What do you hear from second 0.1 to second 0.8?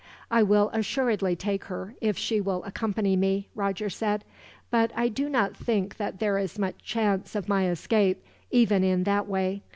"I will